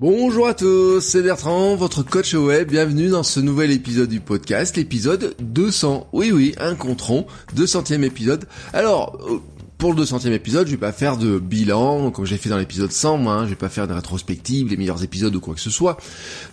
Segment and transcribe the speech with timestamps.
[0.00, 2.70] Bonjour à tous, c'est Bertrand, votre coach web.
[2.70, 6.06] Bienvenue dans ce nouvel épisode du podcast, l'épisode 200.
[6.12, 7.26] Oui, oui, un contron,
[7.56, 8.44] 200e épisode.
[8.72, 9.40] Alors, euh,
[9.76, 12.92] pour le 200e épisode, je vais pas faire de bilan, comme j'ai fait dans l'épisode
[12.92, 15.60] 100, moi, hein, je vais pas faire de rétrospective, les meilleurs épisodes ou quoi que
[15.60, 15.96] ce soit.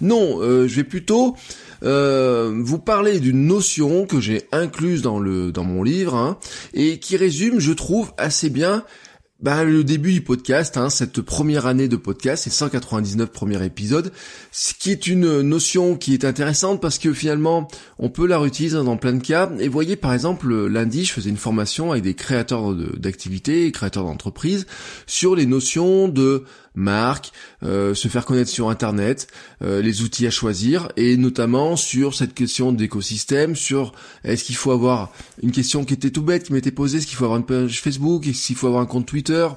[0.02, 1.36] Non, euh, je vais plutôt
[1.84, 6.40] euh, vous parler d'une notion que j'ai incluse dans le dans mon livre hein,
[6.74, 8.84] et qui résume, je trouve, assez bien
[9.42, 14.14] bah, le début du podcast, hein, cette première année de podcast, c'est 199 premiers épisodes,
[14.52, 17.68] ce qui est une notion qui est intéressante parce que finalement,
[18.00, 19.52] on peut la réutiliser dans plein de cas.
[19.60, 24.68] Et voyez, par exemple, lundi, je faisais une formation avec des créateurs d'activités, créateurs d'entreprises,
[25.06, 26.46] sur les notions de
[26.76, 27.32] marque,
[27.64, 29.28] euh, se faire connaître sur Internet,
[29.62, 34.72] euh, les outils à choisir, et notamment sur cette question d'écosystème, sur est-ce qu'il faut
[34.72, 37.46] avoir une question qui était tout bête, qui m'était posée, est-ce qu'il faut avoir une
[37.46, 39.48] page Facebook, est-ce qu'il faut avoir un compte Twitter,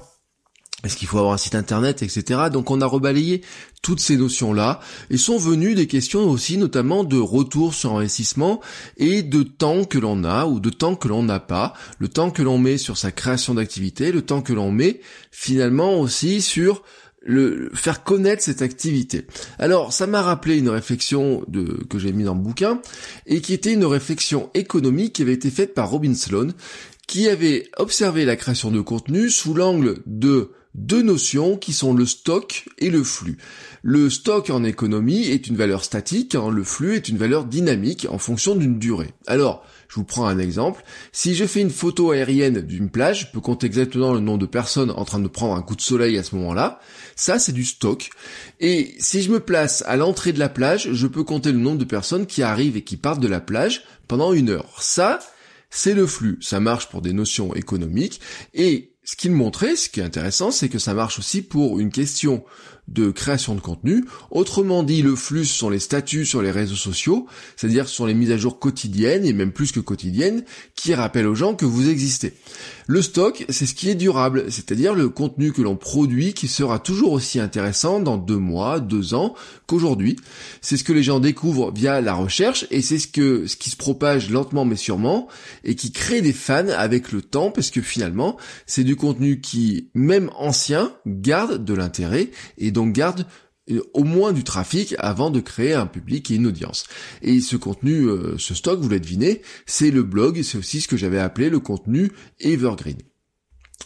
[0.83, 2.43] est-ce qu'il faut avoir un site internet, etc.
[2.51, 3.41] Donc on a rebalayé
[3.81, 8.61] toutes ces notions-là et sont venues des questions aussi notamment de retour sur investissement
[8.95, 12.31] et de temps que l'on a ou de temps que l'on n'a pas, le temps
[12.31, 16.83] que l'on met sur sa création d'activité, le temps que l'on met finalement aussi sur
[17.21, 19.25] le faire connaître cette activité.
[19.57, 21.45] Alors, ça m'a rappelé une réflexion
[21.89, 22.81] que j'ai mis dans le bouquin
[23.25, 26.49] et qui était une réflexion économique qui avait été faite par Robin Sloan,
[27.07, 32.05] qui avait observé la création de contenu sous l'angle de deux notions qui sont le
[32.05, 33.37] stock et le flux.
[33.81, 38.07] Le stock en économie est une valeur statique, hein, le flux est une valeur dynamique
[38.09, 39.13] en fonction d'une durée.
[39.25, 40.83] Alors, je vous prends un exemple.
[41.11, 44.45] Si je fais une photo aérienne d'une plage, je peux compter exactement le nombre de
[44.45, 46.79] personnes en train de prendre un coup de soleil à ce moment-là.
[47.15, 48.11] Ça, c'est du stock.
[48.59, 51.79] Et si je me place à l'entrée de la plage, je peux compter le nombre
[51.79, 54.79] de personnes qui arrivent et qui partent de la plage pendant une heure.
[54.79, 55.19] Ça,
[55.71, 56.37] c'est le flux.
[56.41, 58.21] Ça marche pour des notions économiques.
[58.53, 61.89] Et ce qu'il montrait, ce qui est intéressant, c'est que ça marche aussi pour une
[61.91, 62.43] question
[62.93, 64.05] de création de contenu.
[64.31, 68.13] Autrement dit, le flux sont les statuts sur les réseaux sociaux, c'est-à-dire ce sont les
[68.13, 70.43] mises à jour quotidiennes, et même plus que quotidiennes,
[70.75, 72.33] qui rappellent aux gens que vous existez.
[72.87, 76.79] Le stock, c'est ce qui est durable, c'est-à-dire le contenu que l'on produit qui sera
[76.79, 79.35] toujours aussi intéressant dans deux mois, deux ans
[79.67, 80.15] qu'aujourd'hui.
[80.61, 83.69] C'est ce que les gens découvrent via la recherche, et c'est ce que ce qui
[83.69, 85.27] se propage lentement mais sûrement,
[85.63, 89.89] et qui crée des fans avec le temps, parce que finalement, c'est du contenu qui,
[89.93, 93.25] même ancien, garde de l'intérêt, et garde
[93.69, 96.85] euh, au moins du trafic avant de créer un public et une audience.
[97.21, 100.87] Et ce contenu, euh, ce stock, vous l'avez deviné, c'est le blog, c'est aussi ce
[100.87, 102.97] que j'avais appelé le contenu evergreen.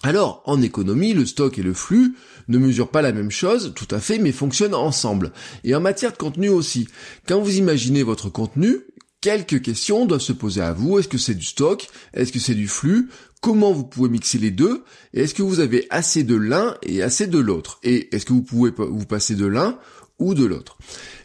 [0.02, 2.16] Alors, en économie, le stock et le flux
[2.50, 5.32] ne mesurent pas la même chose, tout à fait, mais fonctionnent ensemble.
[5.64, 6.90] Et en matière de contenu aussi.
[7.26, 8.80] Quand vous imaginez votre contenu,
[9.22, 11.00] quelques questions doivent se poser à vous.
[11.00, 11.88] Est-ce que c'est du stock?
[12.14, 13.10] Est-ce que c'est du flux?
[13.44, 17.04] Comment vous pouvez mixer les deux Et est-ce que vous avez assez de l'un et
[17.04, 19.78] assez de l'autre Et est-ce que vous pouvez vous passer de l'un
[20.18, 20.78] ou de l'autre?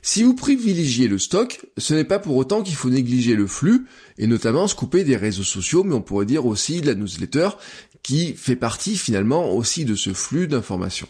[0.03, 3.87] Si vous privilégiez le stock, ce n'est pas pour autant qu'il faut négliger le flux,
[4.19, 7.51] et notamment se couper des réseaux sociaux, mais on pourrait dire aussi de la newsletter,
[8.03, 11.07] qui fait partie finalement aussi de ce flux d'informations.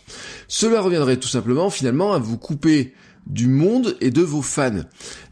[0.46, 2.92] Cela reviendrait tout simplement finalement à vous couper
[3.28, 4.84] du monde et de vos fans.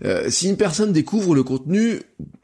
[0.04, 2.00] Euh, si une personne découvre le contenu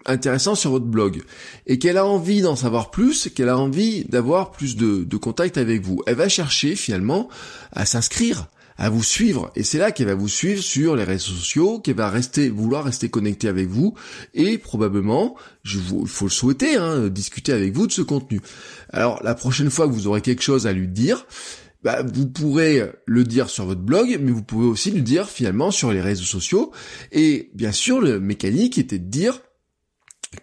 [0.07, 1.23] intéressant sur votre blog
[1.67, 5.59] et qu'elle a envie d'en savoir plus, qu'elle a envie d'avoir plus de, de contact
[5.59, 7.29] avec vous, elle va chercher finalement
[7.73, 8.49] à s'inscrire
[8.79, 11.97] à vous suivre et c'est là qu'elle va vous suivre sur les réseaux sociaux, qu'elle
[11.97, 13.95] va rester vouloir rester connectée avec vous
[14.35, 18.41] et probablement, je vous, il faut le souhaiter, hein, discuter avec vous de ce contenu.
[18.91, 21.27] Alors la prochaine fois que vous aurez quelque chose à lui dire,
[21.83, 25.71] bah, vous pourrez le dire sur votre blog, mais vous pouvez aussi le dire finalement
[25.71, 26.73] sur les réseaux sociaux.
[27.11, 29.41] Et bien sûr, le mécanique était de dire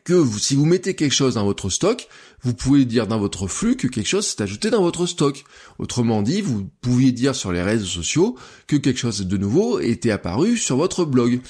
[0.03, 2.07] que vous, si vous mettez quelque chose dans votre stock,
[2.41, 5.43] vous pouvez dire dans votre flux que quelque chose s'est ajouté dans votre stock.
[5.77, 8.37] Autrement dit, vous pouviez dire sur les réseaux sociaux
[8.67, 11.41] que quelque chose de nouveau était apparu sur votre blog.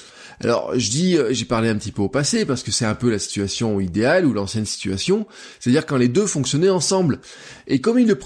[0.42, 2.94] Alors, je dis, euh, j'ai parlé un petit peu au passé parce que c'est un
[2.94, 5.26] peu la situation idéale ou l'ancienne situation,
[5.58, 7.20] c'est-à-dire quand les deux fonctionnaient ensemble.
[7.66, 8.18] Et comme il le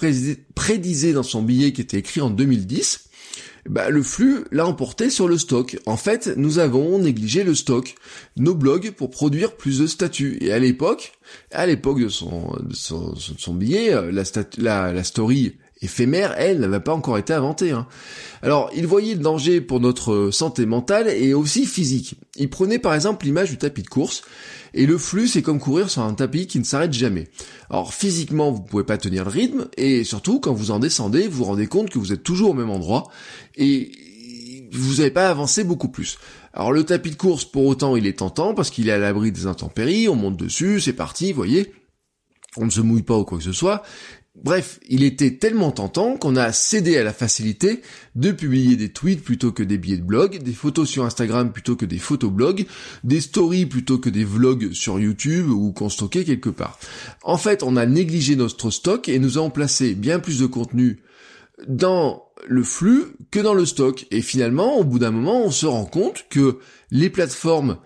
[0.54, 3.08] prédisait dans son billet qui était écrit en 2010,
[3.68, 5.78] bah, le flux l'a emporté sur le stock.
[5.86, 7.94] En fait, nous avons négligé le stock,
[8.36, 10.38] nos blogs pour produire plus de statuts.
[10.40, 11.12] Et à l'époque,
[11.50, 14.22] à l'époque de son, billet, euh, la,
[14.58, 17.72] la, la story éphémère, elle, n'avait pas encore été inventée.
[17.72, 17.86] Hein.
[18.42, 22.16] Alors, il voyait le danger pour notre santé mentale et aussi physique.
[22.36, 24.22] Il prenait par exemple l'image du tapis de course,
[24.74, 27.28] et le flux, c'est comme courir sur un tapis qui ne s'arrête jamais.
[27.70, 31.38] Alors physiquement, vous pouvez pas tenir le rythme, et surtout quand vous en descendez, vous
[31.38, 33.04] vous rendez compte que vous êtes toujours au même endroit,
[33.56, 33.92] et
[34.72, 36.18] vous n'avez pas avancé beaucoup plus.
[36.52, 39.32] Alors le tapis de course, pour autant, il est tentant, parce qu'il est à l'abri
[39.32, 41.72] des intempéries, on monte dessus, c'est parti, vous voyez
[42.56, 43.82] on ne se mouille pas ou quoi que ce soit,
[44.42, 47.82] Bref, il était tellement tentant qu'on a cédé à la facilité
[48.16, 51.76] de publier des tweets plutôt que des billets de blog, des photos sur Instagram plutôt
[51.76, 52.66] que des photoblogs,
[53.04, 56.80] des stories plutôt que des vlogs sur YouTube ou qu'on stockait quelque part.
[57.22, 61.00] En fait, on a négligé notre stock et nous avons placé bien plus de contenu
[61.68, 64.04] dans le flux que dans le stock.
[64.10, 66.58] Et finalement, au bout d'un moment, on se rend compte que
[66.90, 67.78] les plateformes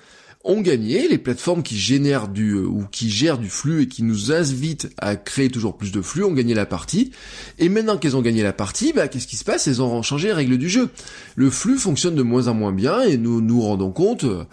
[0.45, 4.03] ont gagné, les plateformes qui génèrent du euh, ou qui gèrent du flux et qui
[4.03, 7.11] nous invitent à créer toujours plus de flux ont gagné la partie.
[7.59, 9.67] Et maintenant qu'elles ont gagné la partie, bah qu'est-ce qui se passe?
[9.67, 10.91] Elles ont changé les règles du jeu.
[11.37, 14.45] Le flux fonctionne de moins en moins bien et nous nous rendons compte euh,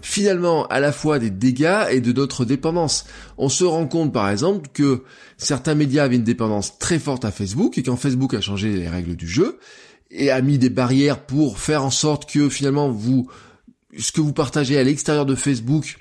[0.00, 3.04] finalement à la fois des dégâts et de notre dépendance.
[3.36, 5.02] On se rend compte par exemple que
[5.36, 8.88] certains médias avaient une dépendance très forte à Facebook et quand Facebook a changé les
[8.88, 9.58] règles du jeu
[10.10, 13.28] et a mis des barrières pour faire en sorte que finalement vous
[13.98, 15.98] ce que vous partagez à l'extérieur de Facebook,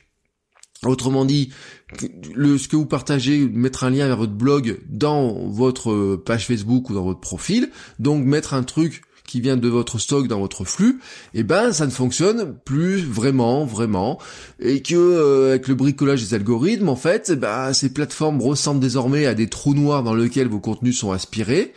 [0.86, 1.50] Autrement dit,
[1.98, 6.94] ce que vous partagez, mettre un lien vers votre blog dans votre page Facebook ou
[6.94, 7.69] dans votre profil,
[8.00, 11.00] donc mettre un truc qui vient de votre stock dans votre flux,
[11.34, 14.19] eh ben ça ne fonctionne plus vraiment, vraiment,
[14.60, 18.81] et que euh, avec le bricolage des algorithmes, en fait, eh ben, ces plateformes ressemblent
[18.81, 21.74] désormais à des trous noirs dans lesquels vos contenus sont aspirés,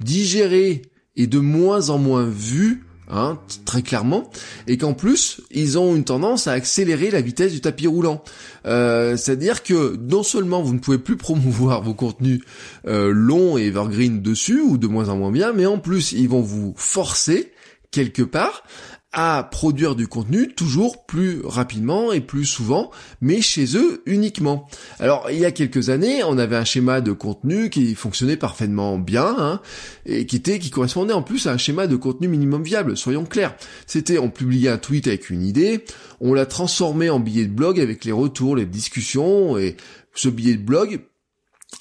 [0.00, 0.82] digérés
[1.16, 4.28] et de moins en moins vus Hein, très clairement,
[4.66, 8.24] et qu'en plus ils ont une tendance à accélérer la vitesse du tapis roulant.
[8.66, 12.40] Euh, c'est-à-dire que non seulement vous ne pouvez plus promouvoir vos contenus
[12.88, 16.28] euh, longs et evergreen dessus ou de moins en moins bien, mais en plus ils
[16.28, 17.52] vont vous forcer
[17.92, 18.64] quelque part
[19.12, 24.68] à produire du contenu toujours plus rapidement et plus souvent, mais chez eux uniquement.
[24.98, 28.98] Alors il y a quelques années, on avait un schéma de contenu qui fonctionnait parfaitement
[28.98, 29.60] bien, hein,
[30.04, 32.96] et qui était qui correspondait en plus à un schéma de contenu minimum viable.
[32.96, 33.56] Soyons clairs,
[33.86, 35.84] c'était on publiait un tweet avec une idée,
[36.20, 39.76] on l'a transformé en billet de blog avec les retours, les discussions, et
[40.14, 41.00] ce billet de blog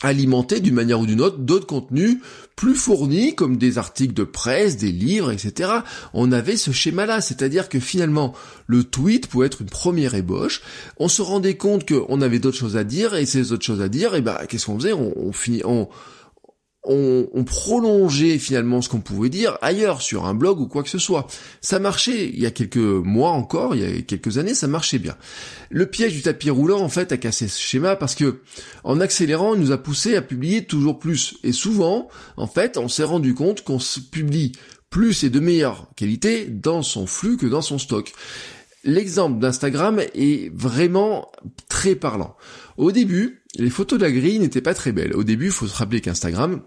[0.02, 2.18] alimenter d'une manière ou d'une autre d'autres contenus
[2.56, 5.72] plus fournis comme des articles de presse, des livres, etc.
[6.14, 8.34] On avait ce schéma-là, c'est-à-dire que finalement
[8.68, 10.62] le tweet pouvait être une première ébauche.
[10.98, 13.90] On se rendait compte qu'on avait d'autres choses à dire et ces autres choses à
[13.90, 14.94] dire, et ben qu'est-ce qu'on faisait?
[14.94, 15.90] On, on, finit, on,
[16.88, 20.98] on, prolongeait finalement ce qu'on pouvait dire ailleurs, sur un blog ou quoi que ce
[20.98, 21.28] soit.
[21.62, 25.00] Ça marchait il y a quelques mois encore, il y a quelques années, ça marchait
[25.00, 25.16] bien.
[25.70, 28.42] Le piège du tapis roulant, en fait, a cassé ce schéma parce que,
[28.84, 31.38] en accélérant, il nous a poussé à publier toujours plus.
[31.44, 33.80] Et souvent, en fait, on s'est rendu compte qu'on
[34.12, 34.54] publie
[34.90, 38.14] plus et de meilleure qualité dans son flux que dans son stock.
[38.84, 41.32] L'exemple d'Instagram est vraiment
[41.68, 42.38] très parlant.
[42.78, 45.16] Au début, les photos de la grille n'étaient pas très belles.
[45.16, 46.62] Au début, il faut se rappeler qu'Instagram,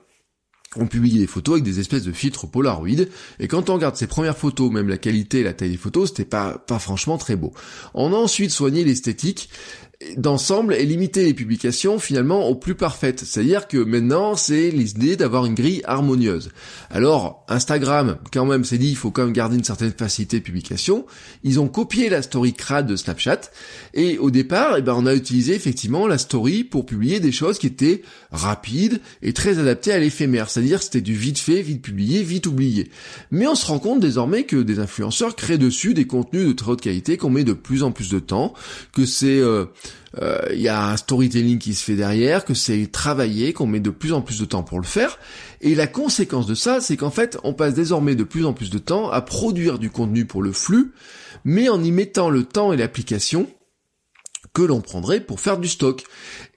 [0.79, 3.07] on publiait des photos avec des espèces de filtres Polaroid,
[3.39, 6.11] et quand on regarde ces premières photos, même la qualité et la taille des photos,
[6.11, 7.53] c'était pas, pas franchement très beau.
[7.95, 9.51] On a ensuite soigné l'esthétique,
[10.17, 13.25] d'ensemble et limiter les publications finalement au plus parfaites.
[13.25, 16.50] C'est-à-dire que maintenant, c'est l'idée d'avoir une grille harmonieuse.
[16.89, 20.44] Alors, Instagram, quand même, s'est dit, il faut quand même garder une certaine facilité de
[20.44, 21.05] publication.
[21.43, 23.41] Ils ont copié la story crade de Snapchat.
[23.93, 27.58] Et au départ, eh ben, on a utilisé effectivement la story pour publier des choses
[27.58, 30.49] qui étaient rapides et très adaptées à l'éphémère.
[30.49, 32.89] C'est-à-dire c'était du vite fait, vite publié, vite oublié.
[33.32, 36.70] Mais on se rend compte désormais que des influenceurs créent dessus des contenus de très
[36.70, 38.55] haute qualité qu'on met de plus en plus de temps,
[38.93, 39.41] que c'est...
[39.41, 39.65] Euh,
[40.15, 43.81] il euh, y a un storytelling qui se fait derrière, que c'est travaillé, qu'on met
[43.81, 45.19] de plus en plus de temps pour le faire.
[45.61, 48.71] Et la conséquence de ça, c'est qu'en fait, on passe désormais de plus en plus
[48.71, 50.93] de temps à produire du contenu pour le flux,
[51.45, 53.49] mais en y mettant le temps et l'application
[54.58, 56.03] que l'on prendrait pour faire du stock.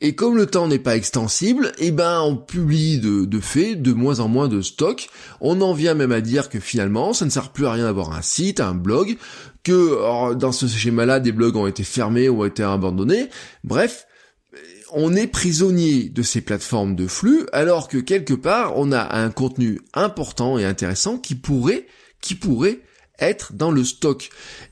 [0.01, 3.93] Et comme le temps n'est pas extensible, eh ben on publie de, de fait de
[3.93, 5.07] moins en moins de stock.
[5.39, 8.11] On en vient même à dire que finalement ça ne sert plus à rien d'avoir
[8.13, 9.17] un site, un blog,
[9.63, 13.29] que dans ce schéma-là des blogs ont été fermés ou ont été abandonnés.
[13.63, 14.07] Bref,
[14.91, 19.29] on est prisonnier de ces plateformes de flux alors que quelque part on a un
[19.29, 21.85] contenu important et intéressant qui pourrait
[22.19, 22.79] qui pourrait
[23.21, 24.29] être dans le stock.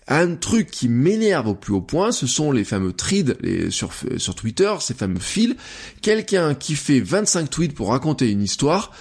[0.08, 3.38] Un truc qui m'énerve au plus haut point, ce sont les fameux threads
[3.70, 5.56] sur, Twitter, ces fameux fils.
[6.02, 8.92] Quelqu'un qui fait 25 tweets pour raconter une histoire,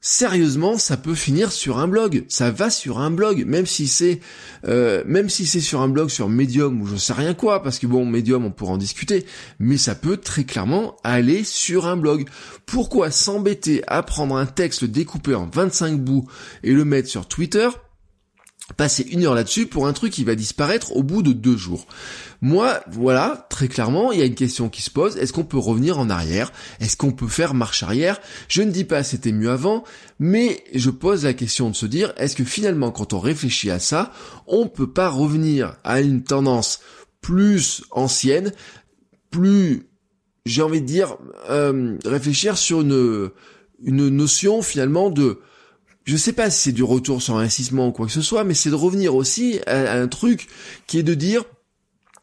[0.00, 2.24] sérieusement, ça peut finir sur un blog.
[2.28, 4.20] Ça va sur un blog, même si c'est,
[4.66, 7.78] euh, même si c'est sur un blog sur Medium ou je sais rien quoi, parce
[7.78, 9.24] que bon, Medium, on pourra en discuter,
[9.58, 12.28] mais ça peut très clairement aller sur un blog.
[12.66, 16.28] Pourquoi s'embêter à prendre un texte découpé en 25 bouts
[16.62, 17.68] et le mettre sur Twitter
[18.76, 21.86] passer une heure là-dessus pour un truc qui va disparaître au bout de deux jours.
[22.40, 25.16] Moi, voilà, très clairement, il y a une question qui se pose.
[25.18, 26.50] Est-ce qu'on peut revenir en arrière?
[26.80, 28.20] Est-ce qu'on peut faire marche arrière?
[28.48, 29.84] Je ne dis pas c'était mieux avant,
[30.18, 33.78] mais je pose la question de se dire, est-ce que finalement, quand on réfléchit à
[33.78, 34.12] ça,
[34.46, 36.80] on peut pas revenir à une tendance
[37.20, 38.52] plus ancienne,
[39.30, 39.88] plus,
[40.46, 41.16] j'ai envie de dire,
[41.50, 43.30] euh, réfléchir sur une,
[43.82, 45.40] une notion finalement de
[46.04, 48.54] je sais pas si c'est du retour sur investissement ou quoi que ce soit, mais
[48.54, 50.48] c'est de revenir aussi à, un truc
[50.86, 51.42] qui est de dire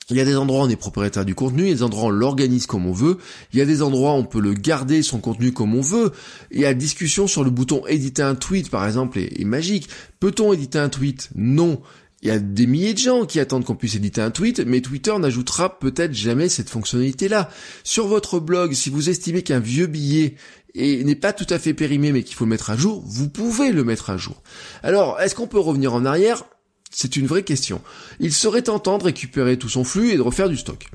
[0.09, 1.83] il y a des endroits où on est propriétaire du contenu, il y a des
[1.83, 3.17] endroits où on l'organise comme on veut,
[3.53, 6.11] il y a des endroits où on peut le garder son contenu comme on veut.
[6.51, 9.87] Il y a discussion sur le bouton éditer un tweet par exemple est magique.
[10.19, 11.29] Peut-on éditer un tweet?
[11.35, 11.81] Non.
[12.21, 14.81] Il y a des milliers de gens qui attendent qu'on puisse éditer un tweet, mais
[14.81, 17.49] Twitter n'ajoutera peut-être jamais cette fonctionnalité-là.
[17.83, 20.35] Sur votre blog, si vous estimez qu'un vieux billet
[20.75, 23.27] et n'est pas tout à fait périmé mais qu'il faut le mettre à jour, vous
[23.27, 24.41] pouvez le mettre à jour.
[24.83, 26.43] Alors, est-ce qu'on peut revenir en arrière?
[26.91, 27.81] C'est une vraie question.
[28.19, 30.89] Il serait tentant de récupérer tout son flux et de refaire du stock.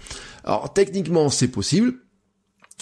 [0.45, 1.95] Alors techniquement c'est possible,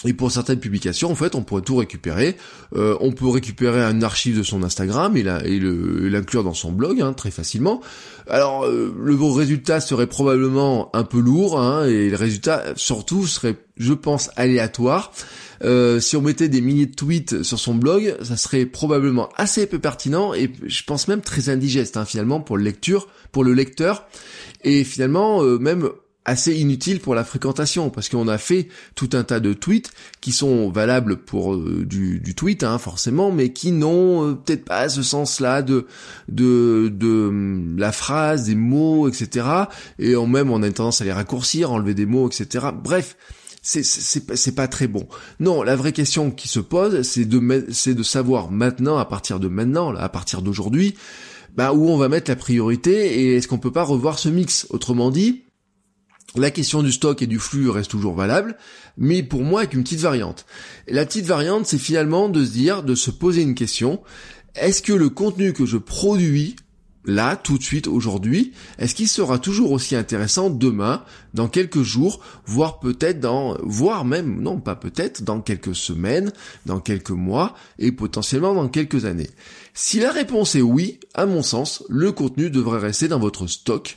[0.03, 2.35] et pour certaines publications, en fait, on pourrait tout récupérer.
[2.75, 7.13] Euh, on peut récupérer un archive de son Instagram et l'inclure dans son blog hein,
[7.13, 7.79] très facilement.
[8.29, 13.55] Alors, euh, le résultat serait probablement un peu lourd, hein, et le résultat, surtout, serait,
[13.77, 15.13] je pense, aléatoire.
[15.63, 19.65] Euh, si on mettait des milliers de tweets sur son blog, ça serait probablement assez
[19.65, 23.53] peu pertinent et je pense même très indigeste hein, finalement pour le lecture, pour le
[23.53, 24.05] lecteur.
[24.65, 25.89] Et finalement, même
[26.25, 29.91] assez inutile pour la fréquentation parce qu'on a fait tout un tas de tweets
[30.21, 34.89] qui sont valables pour euh, du, tweet hein, forcément mais qui n'ont euh, peut-être pas
[34.89, 35.85] ce sens-là de,
[36.27, 39.47] de de hum, la phrase des mots etc
[39.99, 43.15] et en même on a une tendance à les raccourcir enlever des mots etc bref
[43.65, 45.07] c'est pas très bon.
[45.39, 49.39] Non, la vraie question qui se pose, c'est de c'est de savoir maintenant, à partir
[49.39, 50.93] de maintenant, là, à partir d'aujourd'hui,
[51.55, 54.67] bah, où on va mettre la priorité et est-ce qu'on peut pas revoir ce mix?
[54.69, 55.44] Autrement dit,
[56.35, 58.57] la question du stock et du flux reste toujours valable,
[58.97, 60.45] mais pour moi avec une petite variante.
[60.87, 64.01] la petite variante, c'est finalement de se dire, de se poser une question,
[64.55, 66.55] est-ce que le contenu que je produis
[67.07, 71.03] là, tout de suite, aujourd'hui, est-ce qu'il sera toujours aussi intéressant demain,
[71.33, 76.31] dans quelques jours, voire peut-être dans, voire même, non pas peut-être, dans quelques semaines,
[76.65, 79.29] dans quelques mois, et potentiellement dans quelques années?
[79.73, 83.95] Si la réponse est oui, à mon sens, le contenu devrait rester dans votre stock,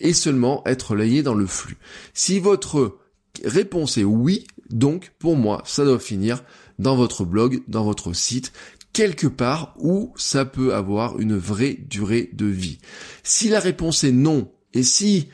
[0.00, 1.78] et seulement être layé dans le flux.
[2.14, 2.98] Si votre
[3.44, 6.44] réponse est oui, donc pour moi, ça doit finir
[6.78, 8.52] dans votre blog, dans votre site,
[8.92, 12.78] quelque part où ça peut avoir une vraie durée de vie.
[13.22, 15.28] Si la réponse est non, et si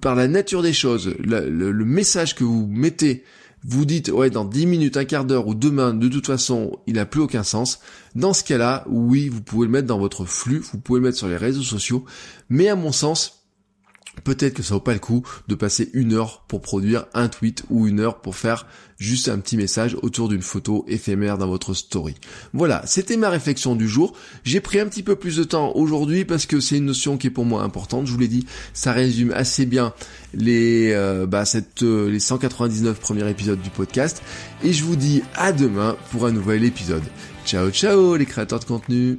[0.00, 3.24] par la nature des choses, le, le message que vous mettez
[3.64, 6.94] vous dites ouais dans 10 minutes, un quart d'heure ou demain, de toute façon, il
[6.94, 7.80] n'a plus aucun sens.
[8.14, 11.18] Dans ce cas-là, oui, vous pouvez le mettre dans votre flux, vous pouvez le mettre
[11.18, 12.04] sur les réseaux sociaux,
[12.48, 13.41] mais à mon sens,
[14.24, 17.64] peut-être que ça vaut pas le coup de passer une heure pour produire un tweet
[17.70, 18.66] ou une heure pour faire
[18.98, 22.14] juste un petit message autour d'une photo éphémère dans votre story.
[22.52, 24.12] Voilà, c'était ma réflexion du jour.
[24.44, 27.26] J'ai pris un petit peu plus de temps aujourd'hui parce que c'est une notion qui
[27.26, 28.06] est pour moi importante.
[28.06, 29.92] Je vous l'ai dit, ça résume assez bien
[30.34, 34.22] les euh, bah, cette, euh, les 199 premiers épisodes du podcast.
[34.62, 37.02] Et je vous dis à demain pour un nouvel épisode.
[37.44, 39.18] Ciao ciao les créateurs de contenu.